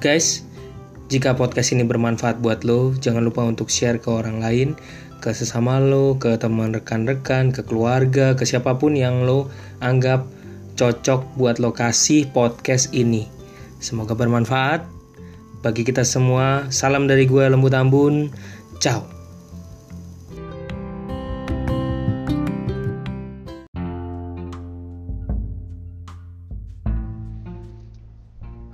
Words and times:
Guys, 0.00 0.48
jika 1.12 1.36
podcast 1.36 1.76
ini 1.76 1.84
bermanfaat 1.84 2.40
buat 2.40 2.64
lo, 2.64 2.96
jangan 2.96 3.20
lupa 3.20 3.44
untuk 3.44 3.68
share 3.68 4.00
ke 4.00 4.08
orang 4.08 4.40
lain, 4.40 4.72
ke 5.20 5.28
sesama 5.28 5.76
lo, 5.76 6.16
ke 6.16 6.40
teman 6.40 6.72
rekan-rekan, 6.72 7.52
ke 7.52 7.60
keluarga, 7.60 8.32
ke 8.32 8.48
siapa 8.48 8.80
pun 8.80 8.96
yang 8.96 9.28
lo 9.28 9.52
anggap 9.84 10.24
cocok 10.80 11.36
buat 11.36 11.60
lokasi 11.60 12.32
podcast 12.32 12.96
ini. 12.96 13.28
Semoga 13.76 14.16
bermanfaat 14.16 14.88
bagi 15.60 15.84
kita 15.84 16.00
semua. 16.00 16.64
Salam 16.72 17.04
dari 17.04 17.28
gue 17.28 17.44
Lembu 17.44 17.68
Tambun. 17.68 18.32
Ciao. 18.80 19.19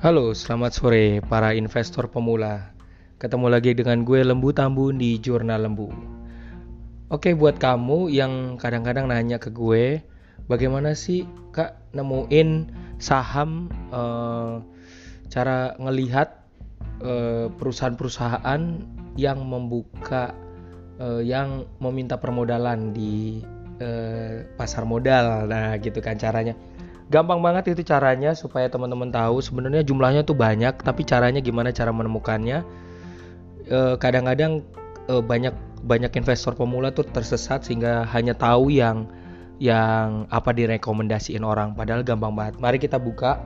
Halo, 0.07 0.31
selamat 0.39 0.71
sore 0.71 1.19
para 1.19 1.51
investor 1.59 2.07
pemula. 2.07 2.71
Ketemu 3.19 3.51
lagi 3.51 3.75
dengan 3.75 4.07
gue 4.07 4.23
Lembu 4.23 4.55
Tambun 4.55 5.03
di 5.03 5.19
Jurnal 5.19 5.67
Lembu. 5.67 5.91
Oke, 7.11 7.35
buat 7.35 7.59
kamu 7.59 8.15
yang 8.15 8.55
kadang-kadang 8.55 9.11
nanya 9.11 9.43
ke 9.43 9.51
gue, 9.51 9.99
bagaimana 10.47 10.95
sih 10.95 11.27
Kak 11.51 11.91
nemuin 11.91 12.71
saham 13.03 13.67
uh, 13.91 14.63
cara 15.27 15.75
ngelihat 15.75 16.39
uh, 17.03 17.51
perusahaan-perusahaan 17.59 18.63
yang 19.19 19.39
membuka 19.43 20.39
uh, 21.03 21.19
yang 21.19 21.67
meminta 21.83 22.15
permodalan 22.15 22.95
di 22.95 23.43
pasar 24.55 24.87
modal. 24.87 25.51
Nah, 25.51 25.75
gitu 25.83 25.99
kan 25.99 26.15
caranya 26.15 26.55
gampang 27.07 27.39
banget 27.39 27.75
itu 27.79 27.87
caranya 27.87 28.35
supaya 28.35 28.67
teman-teman 28.67 29.15
tahu 29.15 29.39
sebenarnya 29.39 29.87
jumlahnya 29.87 30.27
tuh 30.27 30.35
banyak 30.35 30.75
tapi 30.83 31.07
caranya 31.07 31.39
gimana 31.39 31.71
cara 31.71 31.95
menemukannya. 31.95 32.67
Eh, 33.67 33.95
kadang-kadang 33.99 34.63
e, 35.11 35.15
banyak 35.19 35.55
banyak 35.83 36.13
investor 36.19 36.55
pemula 36.55 36.95
tuh 36.95 37.07
tersesat 37.07 37.67
sehingga 37.67 38.07
hanya 38.11 38.35
tahu 38.35 38.71
yang 38.71 39.11
yang 39.59 40.29
apa 40.29 40.53
direkomendasiin 40.53 41.43
orang 41.47 41.75
padahal 41.79 42.03
gampang 42.03 42.35
banget. 42.35 42.55
Mari 42.61 42.79
kita 42.83 43.01
buka. 43.01 43.41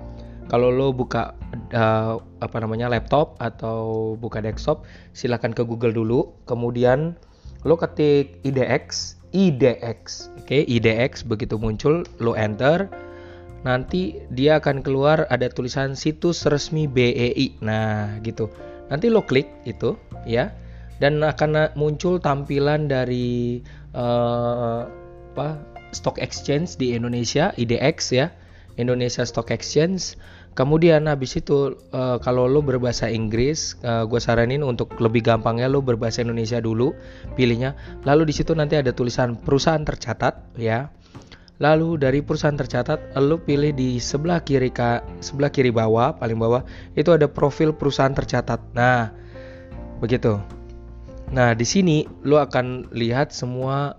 Kalau 0.51 0.67
lo 0.67 0.91
buka 0.91 1.39
uh, 1.71 2.19
apa 2.43 2.57
namanya 2.59 2.91
laptop 2.91 3.39
atau 3.39 4.19
buka 4.19 4.43
desktop 4.43 4.83
silahkan 5.15 5.55
ke 5.55 5.63
Google 5.63 5.95
dulu. 5.95 6.35
Kemudian 6.51 7.15
lo 7.63 7.79
ketik 7.79 8.43
IDX 8.43 9.15
IDX 9.31 10.27
oke? 10.43 10.51
Okay, 10.51 10.67
IDX 10.67 11.23
begitu 11.23 11.55
muncul 11.55 12.03
lo 12.19 12.35
enter 12.35 12.91
nanti 13.63 14.21
dia 14.33 14.59
akan 14.61 14.81
keluar 14.81 15.29
ada 15.29 15.49
tulisan 15.53 15.93
situs 15.97 16.49
resmi 16.49 16.89
BEI. 16.89 17.61
Nah, 17.61 18.19
gitu. 18.25 18.49
Nanti 18.89 19.07
lo 19.13 19.23
klik 19.23 19.47
itu 19.69 19.95
ya 20.27 20.51
dan 21.01 21.23
akan 21.23 21.73
muncul 21.79 22.21
tampilan 22.21 22.91
dari 22.91 23.63
uh, 23.97 24.85
apa 25.33 25.57
stock 25.95 26.21
exchange 26.21 26.77
di 26.77 26.93
Indonesia 26.93 27.55
IDX 27.57 27.97
ya. 28.13 28.29
Indonesia 28.81 29.27
Stock 29.29 29.53
Exchange. 29.53 30.17
Kemudian 30.57 31.07
habis 31.07 31.39
itu 31.39 31.79
uh, 31.95 32.19
kalau 32.19 32.51
lo 32.51 32.59
berbahasa 32.65 33.07
Inggris, 33.07 33.79
uh, 33.87 34.03
eh, 34.03 34.05
gue 34.11 34.19
saranin 34.19 34.67
untuk 34.67 34.99
lebih 34.99 35.23
gampangnya 35.23 35.71
lo 35.71 35.79
berbahasa 35.79 36.27
Indonesia 36.27 36.59
dulu, 36.59 36.91
pilihnya. 37.39 37.79
Lalu 38.03 38.33
di 38.33 38.35
situ 38.35 38.53
nanti 38.59 38.75
ada 38.75 38.91
tulisan 38.91 39.39
perusahaan 39.39 39.81
tercatat 39.87 40.59
ya 40.59 40.91
Lalu 41.61 42.01
dari 42.01 42.25
perusahaan 42.25 42.57
tercatat, 42.57 43.13
lo 43.21 43.37
pilih 43.37 43.77
di 43.77 44.01
sebelah 44.01 44.41
kiri 44.41 44.73
ka, 44.73 45.05
sebelah 45.21 45.53
kiri 45.53 45.69
bawah, 45.69 46.17
paling 46.17 46.41
bawah 46.41 46.65
itu 46.97 47.13
ada 47.13 47.29
profil 47.29 47.77
perusahaan 47.77 48.17
tercatat. 48.17 48.65
Nah, 48.73 49.13
begitu. 50.01 50.41
Nah, 51.37 51.53
di 51.53 51.69
sini 51.69 52.09
lo 52.25 52.41
akan 52.41 52.89
lihat 52.97 53.37
semua 53.37 53.93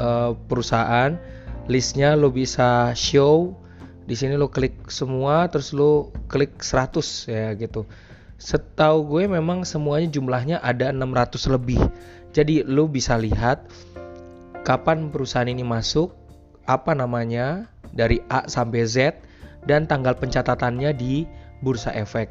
uh, 0.00 0.32
perusahaan, 0.48 1.20
listnya 1.68 2.16
lo 2.16 2.32
bisa 2.32 2.96
show. 2.96 3.60
Di 4.08 4.16
sini 4.16 4.40
lo 4.40 4.48
klik 4.48 4.88
semua, 4.88 5.46
terus 5.52 5.76
lo 5.76 6.16
klik 6.32 6.64
100 6.64 7.28
ya 7.28 7.52
gitu. 7.60 7.84
Setahu 8.40 9.04
gue 9.06 9.28
memang 9.28 9.68
semuanya 9.68 10.08
jumlahnya 10.10 10.64
ada 10.64 10.90
600 10.90 11.54
lebih. 11.60 11.78
Jadi 12.32 12.64
lo 12.64 12.88
bisa 12.88 13.20
lihat 13.20 13.68
kapan 14.64 15.12
perusahaan 15.12 15.46
ini 15.46 15.62
masuk, 15.62 16.10
apa 16.68 16.94
namanya 16.94 17.70
dari 17.92 18.22
A 18.32 18.46
sampai 18.48 18.86
Z 18.88 19.18
dan 19.66 19.86
tanggal 19.86 20.18
pencatatannya 20.18 20.90
di 20.96 21.26
bursa 21.62 21.94
efek. 21.94 22.30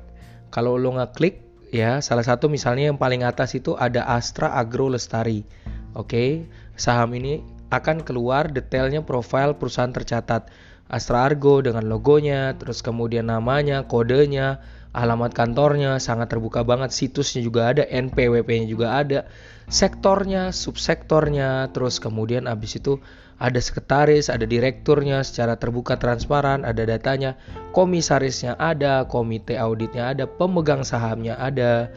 Kalau 0.51 0.75
lo 0.75 0.99
ngeklik 0.99 1.39
ya 1.71 2.03
salah 2.03 2.27
satu 2.27 2.51
misalnya 2.51 2.91
yang 2.91 2.99
paling 2.99 3.23
atas 3.23 3.55
itu 3.55 3.79
ada 3.79 4.03
Astra 4.07 4.51
Agro 4.51 4.91
Lestari. 4.91 5.47
Oke, 5.95 6.47
saham 6.75 7.15
ini 7.15 7.43
akan 7.71 8.03
keluar 8.03 8.51
detailnya 8.51 8.99
profil 9.03 9.55
perusahaan 9.55 9.91
tercatat. 9.91 10.51
Astra 10.91 11.23
Argo 11.23 11.63
dengan 11.63 11.87
logonya, 11.87 12.51
terus 12.59 12.83
kemudian 12.83 13.31
namanya, 13.31 13.87
kodenya, 13.87 14.59
alamat 14.91 15.31
kantornya 15.31 16.03
sangat 16.03 16.35
terbuka 16.35 16.67
banget, 16.67 16.91
situsnya 16.91 17.39
juga 17.39 17.71
ada, 17.71 17.87
NPWP-nya 17.87 18.67
juga 18.67 18.99
ada, 18.99 19.23
sektornya, 19.71 20.51
subsektornya, 20.51 21.71
terus 21.71 22.03
kemudian 22.03 22.43
abis 22.43 22.83
itu 22.83 22.99
ada 23.41 23.57
sekretaris, 23.57 24.29
ada 24.29 24.45
direkturnya 24.45 25.25
secara 25.25 25.57
terbuka 25.57 25.97
transparan, 25.97 26.61
ada 26.61 26.85
datanya, 26.85 27.33
komisarisnya 27.73 28.53
ada, 28.61 29.09
komite 29.09 29.57
auditnya 29.57 30.13
ada, 30.13 30.29
pemegang 30.29 30.85
sahamnya 30.85 31.33
ada, 31.41 31.89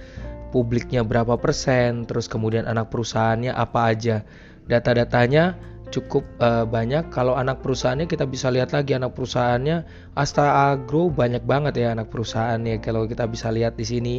publiknya 0.57 1.05
berapa 1.05 1.37
persen, 1.37 2.09
terus 2.09 2.33
kemudian 2.33 2.65
anak 2.65 2.89
perusahaannya 2.89 3.53
apa 3.53 3.93
aja. 3.93 4.17
Data-datanya 4.65 5.61
cukup 5.93 6.25
uh, 6.41 6.65
banyak. 6.65 7.13
Kalau 7.13 7.37
anak 7.37 7.61
perusahaannya 7.61 8.09
kita 8.09 8.25
bisa 8.25 8.49
lihat 8.49 8.73
lagi 8.73 8.97
anak 8.97 9.13
perusahaannya 9.13 9.85
Astra 10.17 10.73
Agro 10.73 11.13
banyak 11.13 11.45
banget 11.45 11.79
ya 11.79 11.93
anak 11.93 12.09
perusahaannya 12.09 12.81
kalau 12.81 13.05
kita 13.05 13.29
bisa 13.29 13.53
lihat 13.53 13.77
di 13.77 13.85
sini. 13.85 14.17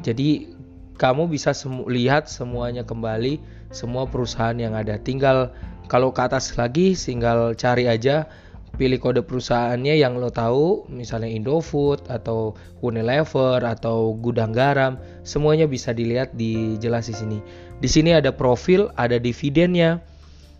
Jadi 0.00 0.54
kamu 0.96 1.26
bisa 1.26 1.50
semu 1.50 1.90
lihat 1.90 2.30
semuanya 2.30 2.86
kembali 2.86 3.42
semua 3.74 4.06
perusahaan 4.06 4.54
yang 4.54 4.72
ada. 4.78 5.00
Tinggal 5.00 5.50
kalau 5.92 6.08
ke 6.08 6.24
atas 6.24 6.56
lagi 6.56 6.96
tinggal 6.96 7.52
cari 7.52 7.84
aja 7.84 8.24
pilih 8.80 8.96
kode 8.96 9.20
perusahaannya 9.28 10.00
yang 10.00 10.16
lo 10.16 10.32
tahu 10.32 10.88
misalnya 10.88 11.28
Indofood 11.28 12.08
atau 12.08 12.56
Unilever 12.80 13.60
atau 13.60 14.16
gudang 14.16 14.56
garam 14.56 14.96
semuanya 15.20 15.68
bisa 15.68 15.92
dilihat 15.92 16.32
di 16.32 16.80
jelas 16.80 17.12
di 17.12 17.14
sini. 17.14 17.38
Di 17.76 17.92
sini 17.92 18.16
ada 18.16 18.32
profil 18.32 18.88
ada 18.96 19.20
dividennya. 19.20 20.00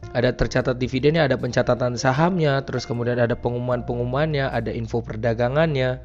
Ada 0.02 0.34
tercatat 0.34 0.82
dividennya, 0.82 1.30
ada 1.30 1.38
pencatatan 1.38 1.94
sahamnya, 1.94 2.58
terus 2.66 2.90
kemudian 2.90 3.22
ada 3.22 3.38
pengumuman-pengumumannya, 3.38 4.50
ada 4.50 4.74
info 4.74 4.98
perdagangannya. 4.98 6.02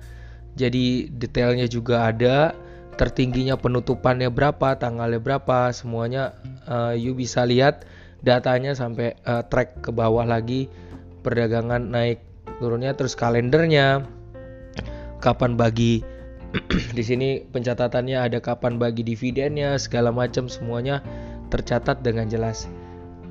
Jadi 0.53 1.09
detailnya 1.09 1.65
juga 1.65 2.05
ada, 2.05 2.53
tertingginya 2.94 3.57
penutupannya 3.57 4.29
berapa, 4.29 4.77
tanggalnya 4.77 5.17
berapa, 5.17 5.73
semuanya 5.73 6.38
uh, 6.69 6.94
you 6.94 7.17
bisa 7.17 7.41
lihat 7.41 7.89
datanya 8.27 8.75
sampai 8.75 9.15
uh, 9.23 9.47
track 9.47 9.88
ke 9.88 9.95
bawah 9.95 10.27
lagi 10.27 10.67
perdagangan 11.23 11.88
naik 11.88 12.19
turunnya 12.59 12.91
terus 12.91 13.15
kalendernya 13.15 14.03
kapan 15.23 15.55
bagi 15.55 16.03
di 16.97 17.03
sini 17.03 17.43
pencatatannya 17.47 18.19
ada 18.19 18.39
kapan 18.43 18.75
bagi 18.75 19.03
dividennya 19.07 19.79
segala 19.79 20.11
macam 20.11 20.51
semuanya 20.51 20.99
tercatat 21.47 22.03
dengan 22.03 22.27
jelas. 22.27 22.67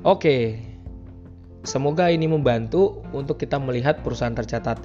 Oke, 0.05 0.57
semoga 1.65 2.09
ini 2.09 2.29
membantu 2.29 3.01
untuk 3.13 3.41
kita 3.41 3.57
melihat 3.57 4.01
perusahaan 4.01 4.33
tercatat. 4.33 4.77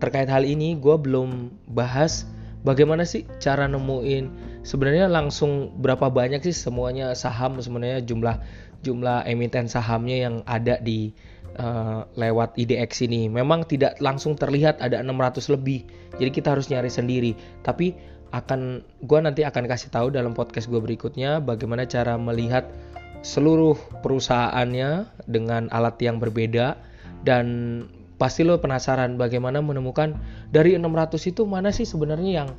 Terkait 0.00 0.28
hal 0.28 0.44
ini, 0.44 0.76
gue 0.76 0.96
belum 1.00 1.52
bahas 1.72 2.28
bagaimana 2.64 3.08
sih 3.08 3.24
cara 3.40 3.64
nemuin 3.64 4.49
sebenarnya 4.62 5.08
langsung 5.08 5.72
berapa 5.80 6.08
banyak 6.12 6.44
sih 6.44 6.56
semuanya 6.56 7.12
saham 7.16 7.58
sebenarnya 7.60 8.04
jumlah 8.04 8.36
jumlah 8.80 9.28
emiten 9.28 9.68
sahamnya 9.68 10.28
yang 10.28 10.34
ada 10.48 10.80
di 10.80 11.12
uh, 11.60 12.08
lewat 12.16 12.56
IDX 12.56 13.04
ini. 13.04 13.28
Memang 13.28 13.68
tidak 13.68 14.00
langsung 14.00 14.36
terlihat 14.36 14.80
ada 14.80 15.00
600 15.04 15.52
lebih. 15.52 15.84
Jadi 16.16 16.30
kita 16.32 16.56
harus 16.56 16.72
nyari 16.72 16.88
sendiri. 16.88 17.32
Tapi 17.60 17.92
akan 18.30 18.80
gue 19.04 19.18
nanti 19.20 19.42
akan 19.42 19.66
kasih 19.66 19.90
tahu 19.90 20.14
dalam 20.14 20.32
podcast 20.38 20.70
gue 20.70 20.78
berikutnya 20.78 21.42
bagaimana 21.42 21.82
cara 21.82 22.14
melihat 22.14 22.70
seluruh 23.26 23.74
perusahaannya 24.00 25.10
dengan 25.26 25.66
alat 25.74 25.98
yang 25.98 26.22
berbeda 26.22 26.78
dan 27.26 27.46
pasti 28.16 28.46
lo 28.46 28.62
penasaran 28.62 29.18
bagaimana 29.18 29.58
menemukan 29.58 30.14
dari 30.54 30.78
600 30.78 31.18
itu 31.26 31.42
mana 31.42 31.74
sih 31.74 31.84
sebenarnya 31.84 32.32
yang 32.44 32.50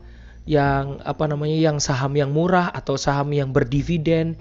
yang 0.50 1.00
apa 1.06 1.30
namanya 1.30 1.58
yang 1.58 1.78
saham 1.78 2.18
yang 2.18 2.34
murah 2.34 2.74
atau 2.74 2.98
saham 2.98 3.30
yang 3.30 3.54
berdividen 3.54 4.34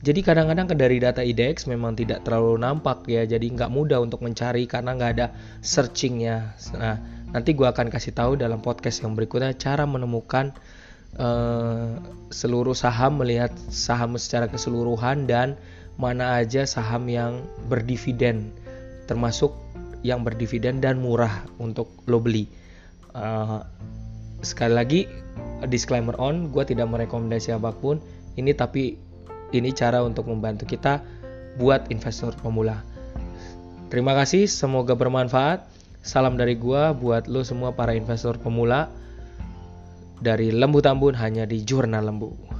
jadi 0.00 0.24
kadang-kadang 0.24 0.70
dari 0.78 0.96
data 0.96 1.20
IDX 1.20 1.68
memang 1.68 1.92
tidak 1.92 2.24
terlalu 2.24 2.56
nampak 2.56 3.04
ya. 3.04 3.28
Jadi 3.28 3.52
nggak 3.52 3.68
mudah 3.68 4.00
untuk 4.00 4.24
mencari 4.24 4.64
karena 4.64 4.96
nggak 4.96 5.12
ada 5.12 5.28
searchingnya. 5.60 6.56
Nah 6.72 6.96
Nanti 7.30 7.54
gue 7.54 7.66
akan 7.66 7.94
kasih 7.94 8.10
tahu 8.14 8.34
dalam 8.34 8.58
podcast 8.58 9.06
yang 9.06 9.14
berikutnya 9.14 9.54
cara 9.54 9.86
menemukan 9.86 10.50
uh, 11.14 11.94
seluruh 12.34 12.74
saham, 12.74 13.22
melihat 13.22 13.54
saham 13.70 14.18
secara 14.18 14.50
keseluruhan 14.50 15.30
dan 15.30 15.54
mana 15.94 16.42
aja 16.42 16.66
saham 16.66 17.06
yang 17.06 17.46
berdividen, 17.70 18.50
termasuk 19.06 19.54
yang 20.02 20.26
berdividen 20.26 20.82
dan 20.82 20.98
murah 20.98 21.46
untuk 21.62 21.86
lo 22.10 22.18
beli. 22.18 22.50
Uh, 23.14 23.62
sekali 24.40 24.72
lagi 24.74 25.00
disclaimer 25.68 26.16
on, 26.16 26.48
gue 26.52 26.64
tidak 26.64 26.88
merekomendasi 26.88 27.52
apa 27.56 27.72
pun. 27.72 28.00
Ini 28.36 28.56
tapi 28.56 28.96
ini 29.50 29.70
cara 29.74 30.00
untuk 30.00 30.30
membantu 30.30 30.64
kita 30.64 31.02
buat 31.58 31.90
investor 31.90 32.32
pemula. 32.38 32.80
Terima 33.90 34.14
kasih, 34.14 34.46
semoga 34.46 34.94
bermanfaat. 34.94 35.66
Salam 36.00 36.38
dari 36.40 36.56
gua 36.56 36.96
buat 36.96 37.28
lo 37.28 37.44
semua 37.44 37.76
para 37.76 37.92
investor 37.92 38.40
pemula 38.40 38.88
dari 40.22 40.48
Lembu 40.48 40.80
Tambun 40.80 41.12
hanya 41.18 41.44
di 41.44 41.60
Jurnal 41.60 42.08
Lembu. 42.08 42.59